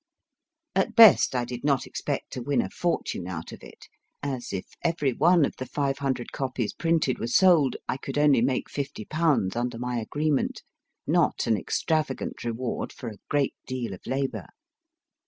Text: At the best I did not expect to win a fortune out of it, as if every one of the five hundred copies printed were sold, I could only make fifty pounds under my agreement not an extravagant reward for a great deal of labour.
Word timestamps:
At 0.73 0.87
the 0.87 0.93
best 0.93 1.35
I 1.35 1.45
did 1.45 1.63
not 1.63 1.85
expect 1.85 2.33
to 2.33 2.41
win 2.41 2.59
a 2.59 2.71
fortune 2.71 3.27
out 3.27 3.51
of 3.51 3.61
it, 3.63 3.87
as 4.23 4.51
if 4.51 4.65
every 4.81 5.13
one 5.13 5.45
of 5.45 5.55
the 5.57 5.67
five 5.67 5.99
hundred 5.99 6.31
copies 6.31 6.73
printed 6.73 7.19
were 7.19 7.27
sold, 7.27 7.75
I 7.87 7.97
could 7.97 8.17
only 8.17 8.41
make 8.41 8.67
fifty 8.67 9.05
pounds 9.05 9.55
under 9.55 9.77
my 9.77 9.99
agreement 9.99 10.63
not 11.05 11.45
an 11.45 11.55
extravagant 11.55 12.43
reward 12.43 12.91
for 12.91 13.09
a 13.09 13.19
great 13.29 13.53
deal 13.67 13.93
of 13.93 14.01
labour. 14.07 14.47